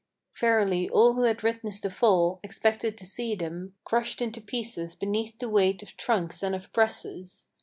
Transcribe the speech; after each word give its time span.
Verily 0.35 0.89
all 0.89 1.13
who 1.13 1.25
had 1.25 1.43
witnessed 1.43 1.83
the 1.83 1.91
fall, 1.91 2.39
expected 2.41 2.97
to 2.97 3.05
see 3.05 3.35
them 3.35 3.75
Crushed 3.83 4.19
into 4.19 4.41
pieces 4.41 4.95
beneath 4.95 5.37
the 5.37 5.47
weight 5.47 5.83
of 5.83 5.95
trunks 5.95 6.41
and 6.41 6.55
of 6.55 6.73
presses. 6.73 7.45